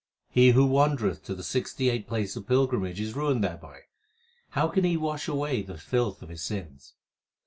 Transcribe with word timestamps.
He 0.31 0.53
who 0.53 0.65
wandereth 0.65 1.21
to 1.25 1.35
the 1.35 1.43
sixty 1.43 1.91
eight 1.91 2.07
places 2.07 2.35
of 2.37 2.47
pilgrimage 2.47 2.99
is 2.99 3.13
ruined 3.15 3.43
thereby; 3.43 3.81
how 4.49 4.67
can 4.67 4.83
he 4.83 4.97
wash 4.97 5.27
away 5.27 5.61
the 5.61 5.77
filth 5.77 6.23
of 6.23 6.29
his 6.29 6.41
sins 6.41 6.95